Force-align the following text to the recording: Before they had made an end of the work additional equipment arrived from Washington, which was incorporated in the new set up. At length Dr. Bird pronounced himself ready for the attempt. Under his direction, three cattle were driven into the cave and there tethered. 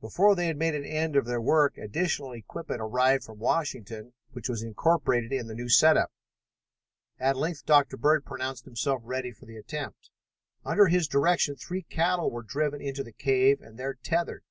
Before 0.00 0.36
they 0.36 0.46
had 0.46 0.56
made 0.58 0.76
an 0.76 0.84
end 0.84 1.16
of 1.16 1.24
the 1.24 1.40
work 1.40 1.76
additional 1.76 2.30
equipment 2.34 2.80
arrived 2.80 3.24
from 3.24 3.40
Washington, 3.40 4.12
which 4.30 4.48
was 4.48 4.62
incorporated 4.62 5.32
in 5.32 5.48
the 5.48 5.56
new 5.56 5.68
set 5.68 5.96
up. 5.96 6.12
At 7.18 7.36
length 7.36 7.66
Dr. 7.66 7.96
Bird 7.96 8.24
pronounced 8.24 8.64
himself 8.64 9.02
ready 9.04 9.32
for 9.32 9.44
the 9.44 9.56
attempt. 9.56 10.10
Under 10.64 10.86
his 10.86 11.08
direction, 11.08 11.56
three 11.56 11.82
cattle 11.82 12.30
were 12.30 12.44
driven 12.44 12.80
into 12.80 13.02
the 13.02 13.10
cave 13.10 13.60
and 13.60 13.76
there 13.76 13.94
tethered. 13.94 14.44